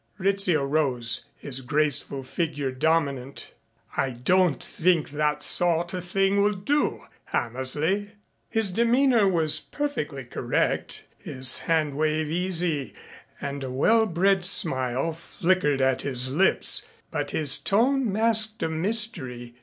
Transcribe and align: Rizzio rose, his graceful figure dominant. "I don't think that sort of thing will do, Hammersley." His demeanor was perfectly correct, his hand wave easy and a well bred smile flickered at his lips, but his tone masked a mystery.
Rizzio 0.17 0.65
rose, 0.65 1.27
his 1.37 1.61
graceful 1.61 2.23
figure 2.23 2.71
dominant. 2.71 3.53
"I 3.95 4.09
don't 4.09 4.63
think 4.63 5.11
that 5.11 5.43
sort 5.43 5.93
of 5.93 6.03
thing 6.03 6.41
will 6.41 6.55
do, 6.55 7.03
Hammersley." 7.25 8.13
His 8.49 8.71
demeanor 8.71 9.27
was 9.27 9.59
perfectly 9.59 10.23
correct, 10.25 11.03
his 11.19 11.59
hand 11.59 11.95
wave 11.97 12.31
easy 12.31 12.95
and 13.39 13.63
a 13.63 13.69
well 13.69 14.07
bred 14.07 14.43
smile 14.43 15.13
flickered 15.13 15.81
at 15.81 16.01
his 16.01 16.31
lips, 16.33 16.89
but 17.11 17.29
his 17.29 17.59
tone 17.59 18.11
masked 18.11 18.63
a 18.63 18.69
mystery. 18.69 19.53